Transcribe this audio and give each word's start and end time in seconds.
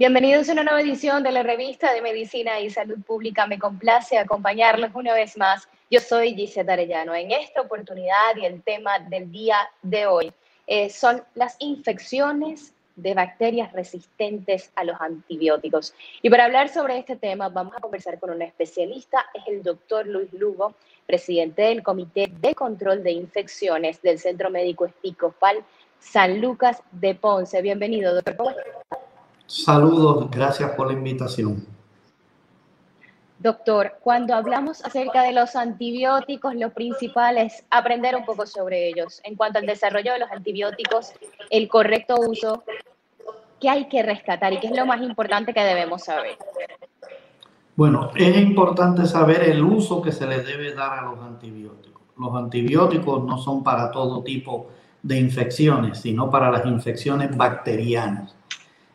Bienvenidos 0.00 0.48
a 0.48 0.52
una 0.52 0.64
nueva 0.64 0.80
edición 0.80 1.22
de 1.22 1.30
la 1.30 1.42
revista 1.42 1.92
de 1.92 2.00
Medicina 2.00 2.58
y 2.58 2.70
Salud 2.70 3.02
Pública. 3.02 3.46
Me 3.46 3.58
complace 3.58 4.16
acompañarlos 4.16 4.92
una 4.94 5.12
vez 5.12 5.36
más. 5.36 5.68
Yo 5.90 6.00
soy 6.00 6.34
Gisette 6.34 6.70
Arellano. 6.70 7.14
En 7.14 7.30
esta 7.30 7.60
oportunidad 7.60 8.34
y 8.36 8.46
el 8.46 8.62
tema 8.62 8.98
del 8.98 9.30
día 9.30 9.58
de 9.82 10.06
hoy 10.06 10.32
eh, 10.66 10.88
son 10.88 11.22
las 11.34 11.54
infecciones 11.58 12.72
de 12.96 13.12
bacterias 13.12 13.74
resistentes 13.74 14.72
a 14.74 14.84
los 14.84 14.98
antibióticos. 14.98 15.92
Y 16.22 16.30
para 16.30 16.46
hablar 16.46 16.70
sobre 16.70 16.96
este 16.96 17.16
tema 17.16 17.50
vamos 17.50 17.76
a 17.76 17.80
conversar 17.80 18.18
con 18.18 18.30
un 18.30 18.40
especialista, 18.40 19.26
es 19.34 19.42
el 19.48 19.62
doctor 19.62 20.06
Luis 20.06 20.32
Lugo, 20.32 20.76
presidente 21.04 21.60
del 21.60 21.82
Comité 21.82 22.32
de 22.40 22.54
Control 22.54 23.02
de 23.02 23.10
Infecciones 23.10 24.00
del 24.00 24.18
Centro 24.18 24.48
Médico 24.48 24.86
Episcopal 24.86 25.62
San 25.98 26.40
Lucas 26.40 26.82
de 26.90 27.14
Ponce. 27.14 27.60
Bienvenido, 27.60 28.14
doctor. 28.14 28.56
Saludos, 29.50 30.30
gracias 30.30 30.70
por 30.76 30.86
la 30.86 30.92
invitación. 30.92 31.66
Doctor, 33.40 33.94
cuando 34.00 34.32
hablamos 34.32 34.84
acerca 34.84 35.24
de 35.24 35.32
los 35.32 35.56
antibióticos, 35.56 36.54
lo 36.54 36.70
principal 36.70 37.36
es 37.36 37.64
aprender 37.68 38.14
un 38.14 38.24
poco 38.24 38.46
sobre 38.46 38.86
ellos. 38.88 39.20
En 39.24 39.34
cuanto 39.34 39.58
al 39.58 39.66
desarrollo 39.66 40.12
de 40.12 40.20
los 40.20 40.30
antibióticos, 40.30 41.14
el 41.50 41.66
correcto 41.66 42.14
uso, 42.20 42.62
¿qué 43.60 43.68
hay 43.68 43.88
que 43.88 44.04
rescatar 44.04 44.52
y 44.52 44.60
qué 44.60 44.68
es 44.68 44.76
lo 44.76 44.86
más 44.86 45.02
importante 45.02 45.52
que 45.52 45.64
debemos 45.64 46.04
saber? 46.04 46.38
Bueno, 47.74 48.12
es 48.14 48.36
importante 48.36 49.04
saber 49.04 49.42
el 49.42 49.64
uso 49.64 50.00
que 50.00 50.12
se 50.12 50.28
le 50.28 50.42
debe 50.42 50.74
dar 50.74 51.00
a 51.00 51.02
los 51.02 51.18
antibióticos. 51.18 52.02
Los 52.16 52.36
antibióticos 52.36 53.24
no 53.24 53.36
son 53.36 53.64
para 53.64 53.90
todo 53.90 54.22
tipo 54.22 54.68
de 55.02 55.18
infecciones, 55.18 55.98
sino 55.98 56.30
para 56.30 56.52
las 56.52 56.64
infecciones 56.66 57.36
bacterianas. 57.36 58.36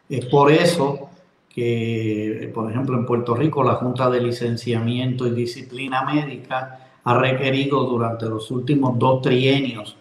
Es 0.09 0.25
por 0.25 0.52
eso 0.52 1.09
que, 1.50 2.52
por 2.53 2.70
ejemplo, 2.70 2.98
en 2.98 3.06
Puerto 3.06 3.34
Rico 3.34 3.64
la 3.64 3.75
Junta 3.75 4.09
de 4.09 4.22
Licenciamiento 4.22 5.25
y 5.25 5.31
Disciplina 5.31 6.03
Médica 6.03 6.80
ha 7.03 7.17
requerido 7.17 7.84
durante 7.86 8.26
los 8.26 8.52
últimos 8.52 9.00
dos 9.00 9.22
trienios 9.22 9.95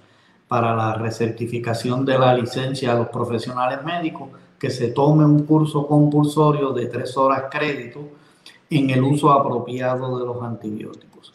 para 0.48 0.74
la 0.74 0.94
recertificación 0.94 2.04
de 2.04 2.18
la 2.18 2.34
licencia 2.34 2.92
a 2.92 2.96
los 2.96 3.08
profesionales 3.08 3.82
médicos 3.84 4.30
que 4.58 4.70
se 4.70 4.88
tome 4.88 5.24
un 5.24 5.44
curso 5.44 5.86
compulsorio 5.86 6.72
de 6.72 6.86
tres 6.86 7.16
horas 7.16 7.44
crédito 7.50 8.00
en 8.70 8.90
el 8.90 9.02
uso 9.02 9.30
apropiado 9.30 10.18
de 10.18 10.26
los 10.26 10.42
antibióticos. 10.42 11.34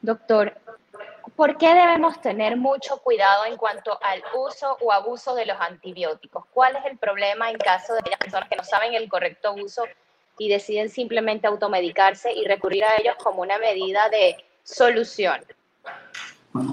Doctor, 0.00 0.54
¿por 1.36 1.58
qué 1.58 1.74
debemos 1.74 2.20
tener 2.20 2.56
mucho 2.56 2.96
cuidado 2.98 3.44
en 3.44 3.56
cuanto 3.56 3.98
al 4.02 4.22
uso 4.36 4.76
o 4.80 4.90
abuso 4.90 5.34
de 5.34 5.46
los 5.46 5.56
antibióticos? 5.60 6.44
¿Cuál 6.52 6.76
es 6.76 6.90
el 6.90 6.96
problema 6.96 7.50
en 7.50 7.58
caso 7.58 7.92
de 7.92 8.00
aquellas 8.00 8.18
personas 8.18 8.48
que 8.48 8.56
no 8.56 8.64
saben 8.64 8.94
el 8.94 9.08
correcto 9.08 9.54
uso 9.54 9.82
y 10.38 10.48
deciden 10.48 10.88
simplemente 10.88 11.46
automedicarse 11.46 12.32
y 12.32 12.44
recurrir 12.44 12.84
a 12.84 12.96
ellos 12.98 13.14
como 13.22 13.42
una 13.42 13.58
medida 13.58 14.08
de 14.08 14.36
solución? 14.64 15.40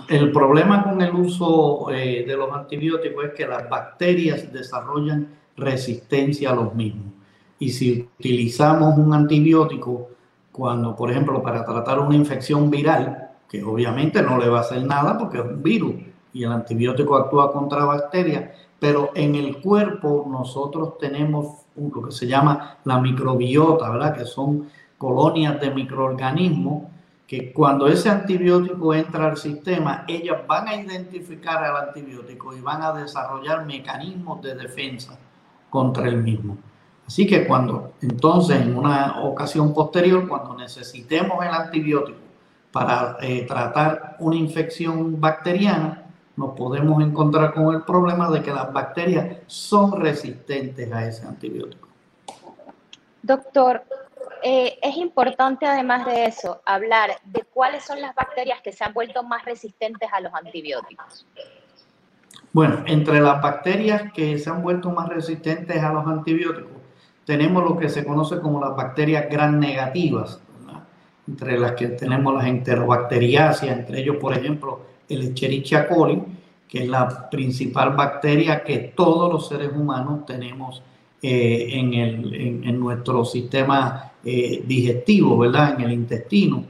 el 0.07 0.31
problema 0.31 0.81
con 0.81 1.01
el 1.01 1.13
uso 1.13 1.91
eh, 1.91 2.24
de 2.25 2.38
los 2.38 2.50
antibióticos 2.53 3.25
es 3.25 3.34
que 3.34 3.45
las 3.45 3.68
bacterias 3.68 4.50
desarrollan 4.53 5.28
resistencia 5.57 6.51
a 6.51 6.56
los 6.56 6.74
mismos. 6.74 7.12
Y 7.59 7.69
si 7.69 8.09
utilizamos 8.18 8.97
un 8.97 9.13
antibiótico 9.13 10.09
cuando, 10.53 10.95
por 10.95 11.12
ejemplo, 11.12 11.44
para 11.44 11.66
tratar 11.66 12.00
una 12.00 12.16
infección 12.16 12.69
viral, 12.69 13.33
que 13.53 13.64
obviamente 13.64 14.24
no 14.24 14.40
le 14.40 14.50
va 14.50 14.58
a 14.58 14.62
hacer 14.62 14.84
nada 14.84 15.16
porque 15.16 15.38
es 15.38 15.46
un 15.46 15.62
virus 15.62 15.94
y 16.34 16.44
el 16.44 16.52
antibiótico 16.52 17.16
actúa 17.16 17.53
contra 17.53 17.86
bacterias, 17.86 18.50
pero 18.80 19.12
en 19.14 19.36
el 19.36 19.62
cuerpo 19.62 20.28
nosotros 20.28 20.97
tenemos 20.97 21.59
lo 21.75 22.02
que 22.02 22.12
se 22.12 22.25
llama 22.25 22.80
la 22.84 23.00
microbiota, 23.00 23.92
¿verdad? 23.92 24.18
Que 24.18 24.25
son 24.25 24.69
colonias 24.97 25.62
de 25.62 25.69
microorganismos 25.69 26.86
que 27.28 27.53
cuando 27.53 27.86
ese 27.86 28.09
antibiótico 28.09 28.92
entra 28.92 29.28
al 29.28 29.38
sistema, 29.38 30.03
ellas 30.08 30.38
van 30.47 30.68
a 30.68 30.75
identificar 30.75 31.63
al 31.63 31.90
antibiótico 31.90 32.58
y 32.58 32.62
van 32.62 32.81
a 32.81 32.92
desarrollar 32.92 33.68
mecanismos 33.68 34.42
de 34.42 34.56
defensa 34.56 35.16
contra 35.69 36.08
el 36.08 36.24
mismo. 36.24 36.58
Así 37.06 37.28
que 37.28 37.46
cuando 37.46 37.94
entonces 38.02 38.59
en 38.59 38.75
una 38.75 39.22
ocasión 39.22 39.75
posterior, 39.75 40.28
cuando 40.28 40.56
necesitemos 40.56 41.46
el 41.46 41.52
antibiótico 41.52 42.23
para 42.74 43.18
eh, 43.22 43.46
tratar 43.48 44.18
una 44.18 44.36
infección 44.36 45.22
bacteriana, 45.22 46.06
nos 46.36 46.58
podemos 46.58 47.02
encontrar 47.04 47.54
con 47.54 47.76
el 47.76 47.84
problema 47.84 48.32
de 48.32 48.42
que 48.42 48.52
las 48.52 48.74
bacterias 48.74 49.38
son 49.46 50.02
resistentes 50.02 50.92
a 50.92 51.06
ese 51.06 51.24
antibiótico. 51.26 51.88
Doctor, 53.22 53.84
eh, 54.42 54.80
es 54.82 54.98
importante 54.98 55.68
además 55.68 56.08
de 56.08 56.26
eso 56.26 56.62
hablar 56.66 57.12
de 57.24 57.44
cuáles 57.44 57.86
son 57.86 58.02
las 58.02 58.16
bacterias 58.16 58.60
que 58.62 58.74
se 58.74 58.84
han 58.84 58.92
vuelto 58.92 59.22
más 59.22 59.46
resistentes 59.46 60.10
a 60.12 60.20
los 60.20 60.34
antibióticos. 60.34 61.28
Bueno, 62.52 62.84
entre 62.88 63.22
las 63.22 63.40
bacterias 63.40 64.12
que 64.14 64.40
se 64.40 64.50
han 64.50 64.64
vuelto 64.64 64.90
más 64.90 65.10
resistentes 65.10 65.82
a 65.82 65.94
los 65.94 66.08
antibióticos, 66.08 66.72
tenemos 67.24 67.64
lo 67.64 67.78
que 67.78 67.88
se 67.88 68.04
conoce 68.04 68.40
como 68.40 68.60
las 68.60 68.76
bacterias 68.76 69.28
gram 69.30 69.60
negativas, 69.60 70.42
entre 71.28 71.58
las 71.58 71.74
que 71.74 71.88
tenemos 71.90 72.34
las 72.34 72.46
enterobacteriáceas, 72.46 73.78
entre 73.78 74.02
ellos, 74.02 74.18
por 74.18 74.34
ejemplo, 74.34 74.82
el 75.08 75.24
Escherichia 75.24 75.88
coli, 75.88 76.22
que 76.68 76.84
es 76.84 76.90
la 76.90 77.30
principal 77.30 77.96
bacteria 77.96 78.64
que 78.64 78.94
todos 78.96 79.32
los 79.32 79.48
seres 79.48 79.72
humanos 79.74 80.26
tenemos 80.26 80.82
eh, 81.22 81.70
en, 81.72 81.94
el, 81.94 82.64
en, 82.66 82.80
nuestro 82.80 83.24
sistema 83.24 84.12
eh, 84.24 84.64
digestivo, 84.66 85.38
¿verdad? 85.38 85.76
En 85.76 85.86
el 85.86 85.94
intestino. 85.94 86.66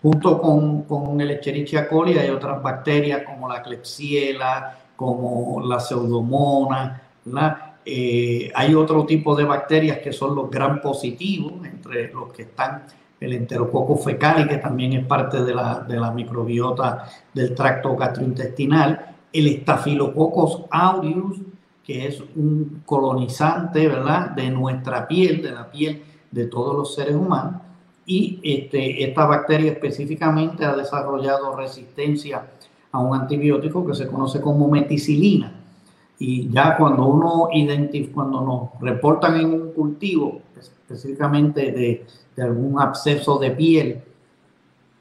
Junto 0.00 0.40
con, 0.40 0.82
con 0.82 1.20
el 1.20 1.30
Escherichia 1.32 1.88
coli 1.88 2.18
hay 2.18 2.30
otras 2.30 2.62
bacterias 2.62 3.22
como 3.22 3.48
la 3.48 3.62
Klebsiella, 3.62 4.78
como 4.94 5.60
la 5.66 5.80
Pseudomonas, 5.80 7.00
¿verdad? 7.24 7.72
Eh, 7.84 8.52
hay 8.54 8.74
otro 8.74 9.04
tipo 9.04 9.34
de 9.34 9.44
bacterias 9.44 9.98
que 9.98 10.12
son 10.12 10.36
los 10.36 10.50
gran 10.50 10.80
positivos, 10.80 11.54
entre 11.64 12.12
los 12.12 12.32
que 12.32 12.42
están 12.42 12.84
el 13.24 13.32
enterococo 13.32 13.96
fecal, 13.96 14.48
que 14.48 14.58
también 14.58 14.92
es 14.92 15.06
parte 15.06 15.42
de 15.42 15.54
la, 15.54 15.80
de 15.80 15.98
la 15.98 16.10
microbiota 16.10 17.06
del 17.32 17.54
tracto 17.54 17.96
gastrointestinal, 17.96 19.16
el 19.32 19.46
estafilococcus 19.46 20.62
aureus, 20.70 21.38
que 21.84 22.06
es 22.06 22.22
un 22.36 22.82
colonizante, 22.84 23.88
¿verdad?, 23.88 24.30
de 24.30 24.50
nuestra 24.50 25.06
piel, 25.08 25.42
de 25.42 25.52
la 25.52 25.70
piel 25.70 26.02
de 26.30 26.46
todos 26.46 26.76
los 26.76 26.94
seres 26.94 27.14
humanos, 27.14 27.60
y 28.06 28.40
este, 28.42 29.04
esta 29.04 29.26
bacteria 29.26 29.72
específicamente 29.72 30.64
ha 30.64 30.74
desarrollado 30.74 31.56
resistencia 31.56 32.46
a 32.90 32.98
un 32.98 33.16
antibiótico 33.16 33.86
que 33.86 33.94
se 33.94 34.06
conoce 34.06 34.40
como 34.40 34.68
meticilina. 34.68 35.52
Y 36.18 36.48
ya 36.50 36.76
cuando 36.76 37.06
uno 37.06 37.48
identifica, 37.52 38.14
cuando 38.14 38.40
nos 38.42 38.80
reportan 38.80 39.40
en 39.40 39.52
un 39.52 39.72
cultivo, 39.72 40.40
específicamente 40.58 41.72
de 41.72 42.04
de 42.36 42.42
algún 42.42 42.80
absceso 42.80 43.38
de 43.38 43.50
piel, 43.50 44.02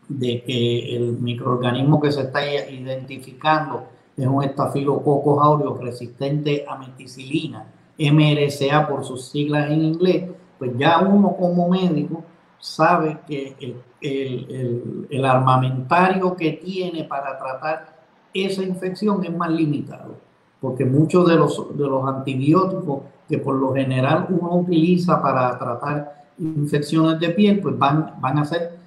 de 0.08 0.44
que 0.44 0.96
el 0.96 1.18
microorganismo 1.20 2.02
que 2.02 2.12
se 2.12 2.22
está 2.22 2.42
identificando 2.46 3.86
es 4.18 4.28
un 4.28 4.44
estafilococcus 4.44 5.40
aureus 5.42 5.80
resistente 5.80 6.66
a 6.68 6.78
meticilina, 6.78 7.66
MRSA 7.98 8.88
por 8.88 9.04
sus 9.04 9.26
siglas 9.26 9.70
en 9.72 9.82
inglés, 9.84 10.30
pues 10.58 10.72
ya 10.78 11.00
uno 11.00 11.36
como 11.38 11.70
médico 11.70 12.24
sabe 12.60 13.20
que 13.28 13.76
el, 14.02 15.26
armamentario 15.26 16.36
que 16.36 16.54
tiene 16.54 17.04
para 17.06 17.38
tratar 17.38 18.02
esa 18.34 18.64
infección 18.64 19.24
es 19.24 19.36
más 19.36 19.50
limitado, 19.50 20.16
porque 20.60 20.86
muchos 20.86 21.28
de 21.28 21.36
los, 21.36 21.78
de 21.78 21.88
los 21.88 22.08
antibióticos 22.08 23.02
que 23.28 23.38
por 23.38 23.56
lo 23.56 23.74
general 23.74 24.28
uno 24.30 24.56
utiliza 24.58 25.22
para 25.22 25.58
tratar 25.58 26.21
infecciones 26.42 27.20
de 27.20 27.30
piel, 27.30 27.60
pues 27.60 27.78
van, 27.78 28.16
van 28.20 28.40
a 28.40 28.46
ser, 28.46 28.78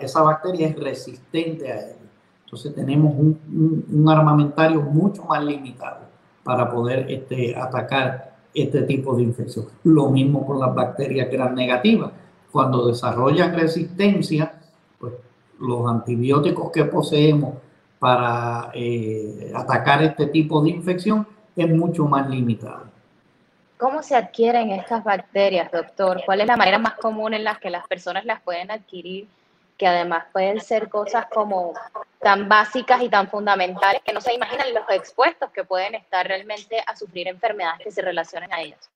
esa 0.00 0.22
bacteria 0.22 0.68
es 0.68 0.76
resistente 0.78 1.72
a 1.72 1.80
ello. 1.80 1.96
Entonces 2.44 2.74
tenemos 2.74 3.12
un, 3.18 4.08
armamentario 4.08 4.80
mucho 4.80 5.24
más 5.24 5.44
limitado 5.44 6.06
para 6.44 6.70
poder 6.70 7.10
este, 7.10 7.56
atacar 7.56 8.36
este 8.54 8.82
tipo 8.82 9.16
de 9.16 9.24
infección. 9.24 9.66
Lo 9.82 10.10
mismo 10.10 10.46
con 10.46 10.60
las 10.60 10.74
bacterias 10.74 11.30
gran 11.30 11.54
negativas 11.54 12.12
cuando 12.52 12.86
desarrollan 12.86 13.52
resistencia, 13.54 14.54
pues 14.98 15.12
los 15.60 15.86
antibióticos 15.88 16.70
que 16.70 16.84
poseemos 16.84 17.56
para 17.98 18.70
eh, 18.74 19.52
atacar 19.54 20.02
este 20.02 20.26
tipo 20.28 20.62
de 20.62 20.70
infección 20.70 21.26
es 21.54 21.68
mucho 21.68 22.06
más 22.06 22.30
limitado. 22.30 22.95
¿Cómo 23.78 24.02
se 24.02 24.16
adquieren 24.16 24.70
estas 24.70 25.04
bacterias, 25.04 25.70
doctor? 25.70 26.22
¿Cuál 26.24 26.40
es 26.40 26.46
la 26.46 26.56
manera 26.56 26.78
más 26.78 26.94
común 26.94 27.34
en 27.34 27.44
la 27.44 27.56
que 27.56 27.68
las 27.68 27.86
personas 27.86 28.24
las 28.24 28.40
pueden 28.40 28.70
adquirir? 28.70 29.28
Que 29.76 29.86
además 29.86 30.24
pueden 30.32 30.60
ser 30.60 30.88
cosas 30.88 31.26
como 31.26 31.74
tan 32.20 32.48
básicas 32.48 33.02
y 33.02 33.10
tan 33.10 33.28
fundamentales 33.28 34.00
que 34.02 34.14
no 34.14 34.22
se 34.22 34.32
imaginan 34.32 34.72
los 34.72 34.84
expuestos 34.88 35.50
que 35.50 35.64
pueden 35.64 35.94
estar 35.94 36.26
realmente 36.26 36.82
a 36.86 36.96
sufrir 36.96 37.28
enfermedades 37.28 37.80
que 37.84 37.90
se 37.90 38.00
relacionen 38.00 38.50
a 38.52 38.62
ellas. 38.62 38.90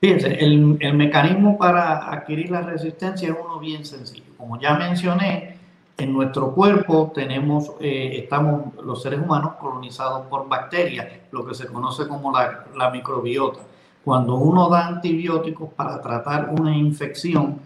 Fíjense, 0.00 0.34
el, 0.34 0.78
el, 0.80 0.94
mecanismo 0.94 1.56
para 1.56 2.10
adquirir 2.12 2.50
la 2.50 2.62
resistencia 2.62 3.28
es 3.28 3.36
uno 3.40 3.60
bien 3.60 3.84
sencillo. 3.84 4.36
Como 4.36 4.58
ya 4.58 4.74
mencioné, 4.74 5.56
en 5.96 6.12
nuestro 6.12 6.52
cuerpo 6.52 7.12
tenemos, 7.14 7.70
eh, 7.78 8.18
estamos 8.24 8.74
los 8.82 9.00
seres 9.00 9.20
humanos 9.20 9.52
colonizados 9.60 10.26
por 10.26 10.48
bacterias, 10.48 11.06
lo 11.30 11.46
que 11.46 11.54
se 11.54 11.68
conoce 11.68 12.08
como 12.08 12.32
la, 12.32 12.64
la 12.74 12.90
microbiota. 12.90 13.60
Cuando 14.04 14.36
uno 14.36 14.68
da 14.68 14.88
antibióticos 14.88 15.72
para 15.74 16.00
tratar 16.00 16.50
una 16.58 16.76
infección, 16.76 17.60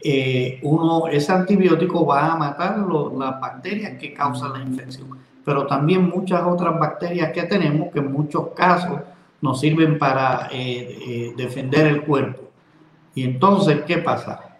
eh, 0.00 0.60
uno, 0.62 1.08
ese 1.08 1.32
antibiótico 1.32 2.04
va 2.06 2.32
a 2.32 2.36
matar 2.36 2.78
las 2.78 3.40
bacterias 3.40 3.98
que 3.98 4.12
causan 4.12 4.52
la 4.52 4.60
infección, 4.60 5.18
pero 5.44 5.66
también 5.66 6.08
muchas 6.08 6.42
otras 6.46 6.78
bacterias 6.78 7.32
que 7.32 7.44
tenemos 7.44 7.90
que 7.90 8.00
en 8.00 8.12
muchos 8.12 8.48
casos 8.54 9.00
nos 9.40 9.60
sirven 9.60 9.98
para 9.98 10.48
eh, 10.52 10.98
eh, 11.06 11.34
defender 11.36 11.86
el 11.86 12.02
cuerpo. 12.02 12.42
Y 13.14 13.24
entonces, 13.24 13.82
¿qué 13.86 13.98
pasa? 13.98 14.58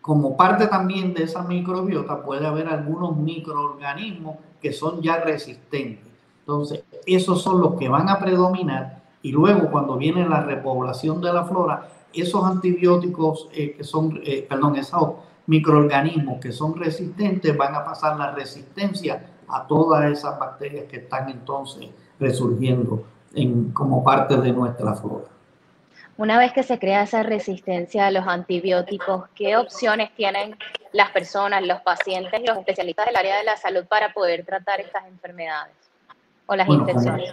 Como 0.00 0.36
parte 0.36 0.66
también 0.68 1.12
de 1.12 1.24
esa 1.24 1.42
microbiota 1.42 2.22
puede 2.22 2.46
haber 2.46 2.68
algunos 2.68 3.16
microorganismos 3.16 4.36
que 4.62 4.72
son 4.72 5.02
ya 5.02 5.16
resistentes. 5.16 6.04
Entonces, 6.40 6.84
esos 7.04 7.42
son 7.42 7.60
los 7.60 7.74
que 7.74 7.88
van 7.88 8.08
a 8.08 8.18
predominar 8.18 8.97
y 9.22 9.32
luego 9.32 9.70
cuando 9.70 9.96
viene 9.96 10.28
la 10.28 10.42
repoblación 10.42 11.20
de 11.20 11.32
la 11.32 11.44
flora, 11.44 11.88
esos 12.12 12.44
antibióticos 12.44 13.48
que 13.52 13.82
son, 13.82 14.20
perdón, 14.48 14.76
esos 14.76 15.14
microorganismos 15.46 16.40
que 16.40 16.52
son 16.52 16.76
resistentes 16.76 17.56
van 17.56 17.74
a 17.74 17.84
pasar 17.84 18.18
la 18.18 18.32
resistencia 18.32 19.24
a 19.48 19.66
todas 19.66 20.04
esas 20.12 20.38
bacterias 20.38 20.84
que 20.84 20.98
están 20.98 21.28
entonces 21.30 21.88
resurgiendo 22.20 23.04
como 23.72 24.04
parte 24.04 24.36
de 24.36 24.52
nuestra 24.52 24.94
flora. 24.94 25.26
Una 26.16 26.38
vez 26.38 26.52
que 26.52 26.62
se 26.62 26.78
crea 26.78 27.04
esa 27.04 27.22
resistencia 27.22 28.08
a 28.08 28.10
los 28.10 28.26
antibióticos, 28.26 29.28
¿qué 29.34 29.56
opciones 29.56 30.14
tienen 30.16 30.56
las 30.92 31.10
personas, 31.10 31.64
los 31.64 31.80
pacientes 31.80 32.42
los 32.44 32.58
especialistas 32.58 33.06
del 33.06 33.16
área 33.16 33.36
de 33.36 33.44
la 33.44 33.56
salud 33.56 33.84
para 33.86 34.12
poder 34.12 34.44
tratar 34.44 34.80
estas 34.80 35.06
enfermedades 35.06 35.87
o 36.48 36.56
las 36.56 36.68
infecciones? 36.68 37.32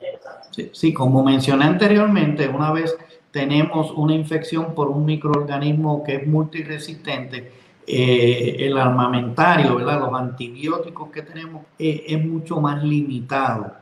sí, 0.73 0.93
como 0.93 1.23
mencioné 1.23 1.65
anteriormente, 1.65 2.47
una 2.47 2.71
vez 2.71 2.95
tenemos 3.31 3.91
una 3.91 4.13
infección 4.13 4.73
por 4.75 4.89
un 4.89 5.05
microorganismo 5.05 6.03
que 6.03 6.15
es 6.15 6.27
multiresistente, 6.27 7.51
eh, 7.87 8.55
el 8.59 8.77
armamentario, 8.77 9.75
¿verdad? 9.75 9.99
los 9.99 10.13
antibióticos 10.13 11.09
que 11.11 11.21
tenemos 11.21 11.63
eh, 11.77 12.05
es 12.07 12.25
mucho 12.25 12.59
más 12.59 12.83
limitado. 12.83 13.73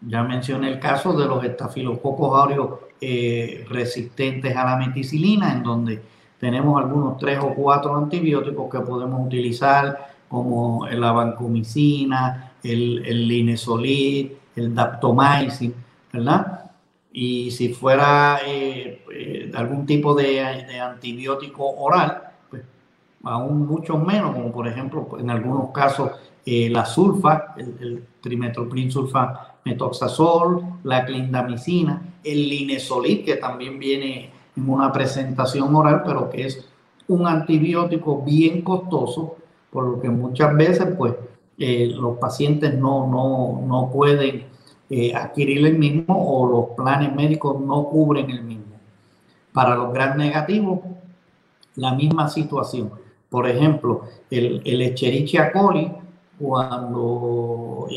Ya 0.00 0.22
mencioné 0.22 0.68
el 0.68 0.78
caso 0.78 1.12
de 1.12 1.26
los 1.26 1.42
estafilococos 1.42 2.38
aureos 2.38 2.70
eh, 3.00 3.64
resistentes 3.68 4.56
a 4.56 4.64
la 4.64 4.76
meticilina, 4.76 5.52
en 5.52 5.62
donde 5.62 6.02
tenemos 6.38 6.80
algunos 6.80 7.18
tres 7.18 7.38
o 7.40 7.54
cuatro 7.54 7.96
antibióticos 7.96 8.70
que 8.70 8.80
podemos 8.80 9.26
utilizar, 9.26 10.08
como 10.28 10.86
la 10.86 11.10
vancomicina, 11.12 12.52
el, 12.62 13.02
el 13.06 13.26
linesolid, 13.26 14.32
el 14.58 14.74
daptomycin, 14.74 15.74
¿verdad? 16.12 16.70
Y 17.12 17.50
si 17.50 17.72
fuera 17.72 18.40
eh, 18.46 19.04
eh, 19.12 19.52
algún 19.54 19.86
tipo 19.86 20.14
de, 20.14 20.40
antibiótico 20.80 21.68
oral, 21.76 22.22
pues 22.50 22.62
aún 23.24 23.66
mucho 23.66 23.96
menos, 23.98 24.34
como 24.34 24.52
por 24.52 24.68
ejemplo 24.68 25.08
en 25.18 25.30
algunos 25.30 25.70
casos 25.70 26.12
la 26.44 26.86
sulfa, 26.86 27.54
el, 27.58 27.76
el 27.78 28.04
trimetoprim 28.22 28.90
sulfa 28.90 29.56
metoxazol, 29.64 30.62
la 30.84 31.04
clindamicina, 31.04 32.00
el 32.24 32.48
linesolid, 32.48 33.24
que 33.24 33.36
también 33.36 33.78
viene 33.78 34.30
en 34.56 34.68
una 34.68 34.92
presentación 34.92 35.74
oral, 35.74 36.02
pero 36.04 36.30
que 36.30 36.46
es 36.46 36.66
un 37.06 37.26
antibiótico 37.26 38.22
bien 38.22 38.62
costoso, 38.62 39.36
por 39.70 39.84
lo 39.84 40.00
que 40.00 40.08
muchas 40.08 40.54
veces 40.56 40.94
pues 40.96 41.14
los 41.58 42.18
pacientes 42.18 42.74
no, 42.74 43.06
no, 43.06 43.66
no 43.66 43.90
pueden 43.92 44.44
eh, 44.90 45.14
adquirir 45.14 45.66
el 45.66 45.78
mismo 45.78 46.16
o 46.16 46.46
los 46.48 46.76
planes 46.76 47.14
médicos 47.14 47.60
no 47.60 47.84
cubren 47.84 48.30
el 48.30 48.42
mismo. 48.42 48.64
Para 49.52 49.74
los 49.74 49.92
gran 49.92 50.16
negativos, 50.16 50.80
la 51.74 51.94
misma 51.94 52.28
situación. 52.28 52.90
Por 53.28 53.48
ejemplo, 53.48 54.02
el, 54.30 54.62
el 54.64 54.82
Escherichia 54.82 55.52
coli 55.52 55.90
cuando 56.38 57.88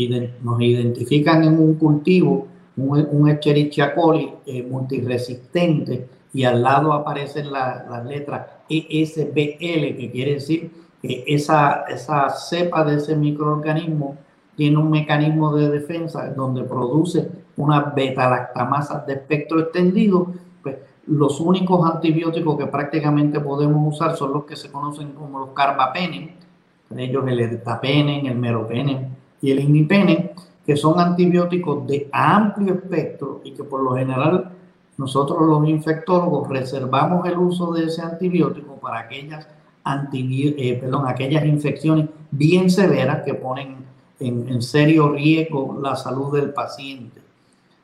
nos 0.42 0.62
identifican 0.62 1.44
en 1.44 1.60
un 1.60 1.76
cultivo 1.76 2.48
un, 2.78 3.08
un 3.12 3.30
Escherichia 3.30 3.94
coli 3.94 4.34
eh, 4.46 4.64
multiresistente 4.64 6.08
y 6.34 6.44
al 6.44 6.62
lado 6.62 6.94
aparecen 6.94 7.52
las 7.52 8.06
letras 8.06 8.48
ESBL, 8.70 9.98
que 9.98 10.10
quiere 10.12 10.36
decir 10.36 10.72
que 11.02 11.24
esa, 11.28 11.86
esa 11.90 12.30
cepa 12.30 12.84
de 12.84 12.98
ese 12.98 13.16
microorganismo 13.16 14.18
tiene 14.56 14.78
un 14.78 14.92
mecanismo 14.92 15.56
de 15.56 15.70
defensa 15.70 16.30
donde 16.34 16.64
produce 16.64 17.30
una 17.58 17.82
beta-lactamasa 17.82 19.04
de 19.06 19.14
espectro 19.14 19.60
extendido, 19.60 20.28
pues 20.62 20.78
los 21.08 21.40
únicos 21.40 21.90
antibióticos 21.90 22.58
que 22.58 22.68
prácticamente 22.68 23.40
podemos 23.40 23.96
usar 23.96 24.16
son 24.16 24.34
los 24.34 24.46
que 24.46 24.56
se 24.56 24.72
conocen 24.72 25.14
como 25.14 25.40
los 25.40 25.50
carbapenem, 25.50 26.30
ellos 26.96 27.26
el 27.28 27.40
ertapenem, 27.40 28.26
el 28.26 28.38
meropenem 28.38 29.08
y 29.42 29.52
el 29.52 29.62
imipenem, 29.62 30.30
que 30.66 30.76
son 30.76 31.00
antibióticos 31.00 31.88
de 31.88 32.10
amplio 32.12 32.76
espectro 32.76 33.42
y 33.44 33.52
que 33.52 33.64
por 33.64 33.82
lo 33.82 33.96
general 33.96 34.52
nosotros 34.98 35.42
los 35.42 35.68
infectólogos 35.68 36.48
reservamos 36.50 37.26
el 37.26 37.38
uso 37.38 37.72
de 37.72 37.86
ese 37.86 38.02
antibiótico 38.02 38.76
para 38.76 39.00
aquellas, 39.00 39.48
eh, 39.86 40.78
perdón, 40.80 41.08
aquellas 41.08 41.46
infecciones 41.46 42.10
bien 42.32 42.70
severas 42.70 43.24
que 43.24 43.34
ponen 43.34 43.78
en, 44.20 44.62
serio 44.62 45.10
riesgo 45.10 45.80
la 45.82 45.96
salud 45.96 46.36
del 46.36 46.54
paciente. 46.54 47.22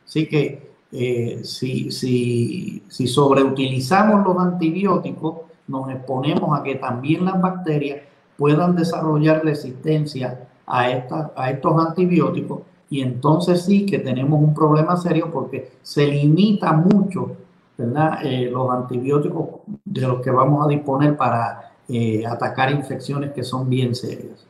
Así 0.06 0.28
que 0.28 0.72
eh, 0.92 1.42
si, 1.44 1.92
si, 1.92 2.84
si 2.88 3.08
sobreutilizamos 3.08 4.26
los 4.26 4.38
antibióticos, 4.38 5.38
nos 5.68 5.90
exponemos 5.90 6.58
a 6.58 6.64
que 6.64 6.76
también 6.76 7.26
las 7.26 7.42
bacterias 7.42 8.02
puedan 8.38 8.76
desarrollar 8.76 9.44
resistencia 9.44 10.48
a, 10.66 10.90
esta, 10.92 11.32
a 11.36 11.50
estos 11.50 11.86
antibióticos 11.86 12.62
y 12.90 13.02
entonces 13.02 13.64
sí 13.64 13.86
que 13.86 14.00
tenemos 14.00 14.42
un 14.42 14.54
problema 14.54 14.96
serio 14.96 15.30
porque 15.32 15.72
se 15.82 16.08
limita 16.08 16.72
mucho 16.72 17.36
¿verdad? 17.78 18.20
Eh, 18.24 18.50
los 18.52 18.70
antibióticos 18.72 19.62
de 19.86 20.02
los 20.02 20.22
que 20.22 20.32
vamos 20.32 20.66
a 20.66 20.70
disponer 20.70 21.16
para 21.16 21.67
eh, 21.90 22.24
atacar 22.26 22.72
infecciones 22.72 23.32
que 23.32 23.44
son 23.44 23.70
bien 23.70 23.96
serias. 23.96 24.46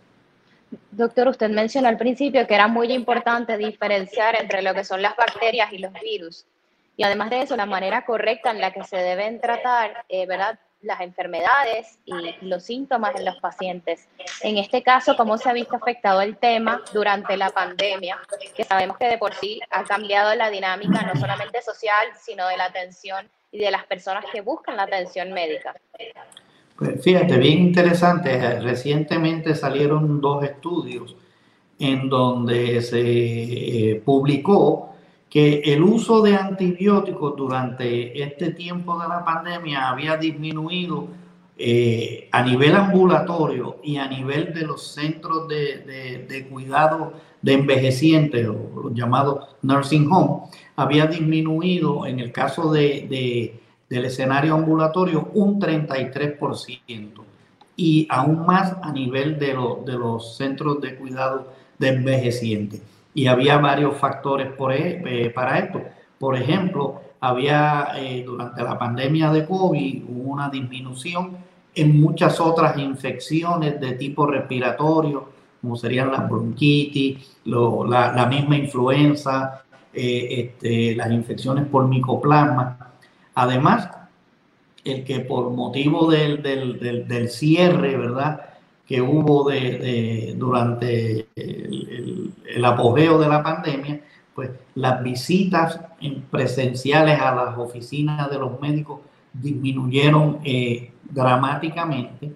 Doctor, 0.91 1.27
usted 1.29 1.49
mencionó 1.49 1.87
al 1.87 1.97
principio 1.97 2.45
que 2.45 2.55
era 2.55 2.67
muy 2.67 2.91
importante 2.91 3.57
diferenciar 3.57 4.39
entre 4.41 4.61
lo 4.61 4.73
que 4.73 4.83
son 4.83 5.01
las 5.01 5.15
bacterias 5.15 5.71
y 5.71 5.77
los 5.77 5.93
virus. 5.93 6.45
Y 6.97 7.03
además 7.03 7.29
de 7.29 7.43
eso, 7.43 7.55
la 7.55 7.67
manera 7.67 8.05
correcta 8.05 8.51
en 8.51 8.59
la 8.59 8.71
que 8.71 8.83
se 8.83 8.97
deben 8.97 9.39
tratar, 9.39 10.03
eh, 10.09 10.25
¿verdad? 10.25 10.59
las 10.81 11.01
enfermedades 11.01 11.99
y 12.05 12.35
los 12.41 12.63
síntomas 12.63 13.15
en 13.15 13.25
los 13.25 13.37
pacientes. 13.37 14.07
En 14.41 14.57
este 14.57 14.83
caso, 14.83 15.15
¿cómo 15.15 15.37
se 15.37 15.49
ha 15.49 15.53
visto 15.53 15.75
afectado 15.75 16.21
el 16.21 16.37
tema 16.37 16.81
durante 16.93 17.35
la 17.35 17.49
pandemia? 17.49 18.19
Que 18.55 18.63
sabemos 18.63 18.97
que 18.97 19.07
de 19.07 19.17
por 19.17 19.33
sí 19.33 19.59
ha 19.71 19.83
cambiado 19.83 20.35
la 20.35 20.49
dinámica 20.49 21.01
no 21.01 21.19
solamente 21.19 21.61
social, 21.61 22.07
sino 22.19 22.47
de 22.47 22.57
la 22.57 22.65
atención 22.65 23.29
y 23.51 23.59
de 23.59 23.71
las 23.71 23.85
personas 23.85 24.25
que 24.31 24.41
buscan 24.41 24.77
la 24.77 24.83
atención 24.83 25.33
médica. 25.33 25.75
Pues 26.77 27.03
fíjate, 27.03 27.37
bien 27.37 27.59
interesante. 27.59 28.59
Recientemente 28.59 29.55
salieron 29.55 30.21
dos 30.21 30.43
estudios 30.43 31.15
en 31.79 32.09
donde 32.09 32.81
se 32.81 33.91
eh, 33.91 34.01
publicó 34.03 34.93
que 35.29 35.61
el 35.65 35.83
uso 35.83 36.21
de 36.21 36.35
antibióticos 36.35 37.35
durante 37.35 38.21
este 38.21 38.51
tiempo 38.51 38.99
de 38.99 39.07
la 39.07 39.25
pandemia 39.25 39.89
había 39.89 40.17
disminuido 40.17 41.07
eh, 41.59 42.29
a 42.31 42.43
nivel 42.43 42.75
ambulatorio 42.75 43.77
y 43.83 43.97
a 43.97 44.07
nivel 44.07 44.53
de 44.53 44.61
los 44.61 44.93
centros 44.93 45.47
de, 45.47 46.47
cuidado 46.51 47.13
de 47.41 47.53
envejecientes, 47.53 48.45
los 48.45 48.93
llamados 48.93 49.55
nursing 49.63 50.07
home, 50.11 50.49
había 50.75 51.07
disminuido 51.07 52.05
en 52.05 52.19
el 52.19 52.31
caso 52.31 52.71
de, 52.71 53.59
del 53.89 54.05
escenario 54.05 54.55
ambulatorio 54.55 55.29
un 55.33 55.59
33% 55.59 57.23
y 57.75 58.07
aún 58.09 58.45
más 58.45 58.75
a 58.81 58.91
nivel 58.91 59.37
de, 59.39 59.55
de 59.85 59.93
los 59.97 60.35
centros 60.35 60.81
de 60.81 60.95
cuidado 60.95 61.53
de 61.77 61.89
envejecientes 61.89 62.81
y 63.17 63.25
había 63.25 63.57
varios 63.57 63.97
factores 63.97 64.51
por, 64.51 64.71
e, 64.71 65.01
eh, 65.03 65.31
para 65.31 65.57
esto. 65.57 65.81
Por 66.19 66.37
ejemplo, 66.37 67.01
había 67.19 67.87
eh, 67.97 68.21
durante 68.23 68.61
la 68.61 68.77
pandemia 68.77 69.31
de 69.31 69.43
COVID 69.43 70.03
una 70.07 70.49
disminución 70.49 71.35
en 71.73 71.99
muchas 71.99 72.39
otras 72.39 72.77
infecciones 72.77 73.81
de 73.81 73.93
tipo 73.93 74.27
respiratorio, 74.27 75.29
como 75.59 75.75
serían 75.75 76.11
las 76.11 76.29
bronquitis, 76.29 77.39
la, 77.45 78.27
misma 78.29 78.55
influenza, 78.55 79.63
eh, 79.91 80.27
este, 80.59 80.95
las 80.95 81.09
infecciones 81.09 81.65
por 81.65 81.87
micoplasma. 81.87 82.86
Además, 83.39 83.89
el 84.83 85.03
que 85.03 85.19
por 85.19 85.51
motivo 85.51 86.09
del, 86.09 86.41
del, 86.41 87.07
del 87.07 87.29
cierre, 87.29 87.95
¿verdad? 87.95 88.41
que 88.87 88.99
hubo 88.99 89.47
de, 89.47 90.33
durante 90.35 91.27
el, 91.35 92.65
apogeo 92.65 93.19
de 93.19 93.27
la 93.27 93.43
pandemia, 93.43 94.01
pues 94.33 94.49
las 94.73 95.03
visitas 95.03 95.79
presenciales 96.31 97.19
a 97.21 97.35
las 97.35 97.57
oficinas 97.59 98.27
de 98.31 98.39
los 98.39 98.59
médicos 98.59 99.01
disminuyeron 99.33 100.39
eh, 100.43 100.93
dramáticamente, 101.03 102.33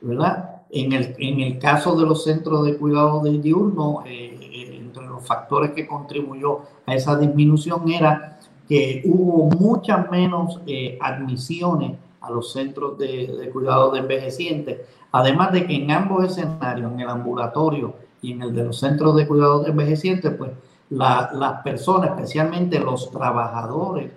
¿verdad? 0.00 0.62
En 0.70 0.92
el, 0.92 1.16
en 1.18 1.40
el 1.40 1.58
caso 1.58 1.98
de 1.98 2.06
los 2.06 2.22
centros 2.22 2.64
de 2.66 2.76
cuidado 2.76 3.20
de 3.20 3.38
diurno, 3.38 4.04
eh, 4.06 4.38
eh, 4.40 4.76
entre 4.80 5.06
los 5.06 5.26
factores 5.26 5.72
que 5.72 5.88
contribuyó 5.88 6.60
a 6.86 6.94
esa 6.94 7.18
disminución 7.18 7.90
era 7.90 8.35
que 8.68 9.02
hubo 9.04 9.50
muchas 9.58 10.10
menos 10.10 10.60
admisiones 11.00 11.92
a 12.20 12.30
los 12.30 12.52
centros 12.52 12.98
de, 12.98 13.28
de 13.28 13.50
cuidado 13.50 13.92
de 13.92 14.00
envejecientes, 14.00 14.78
Además 15.16 15.50
de 15.52 15.66
que 15.66 15.76
en 15.76 15.90
ambos 15.90 16.24
escenarios, 16.24 16.92
en 16.92 17.00
el 17.00 17.08
ambulatorio 17.08 17.94
y 18.20 18.32
en 18.32 18.42
el 18.42 18.54
de 18.54 18.64
los 18.64 18.78
centros 18.78 19.16
de 19.16 19.26
cuidado 19.26 19.62
de 19.62 19.70
envejecientes, 19.70 20.30
pues 20.36 20.50
las 20.90 21.62
personas, 21.62 22.10
especialmente 22.10 22.78
los 22.78 23.10
trabajadores 23.10 24.10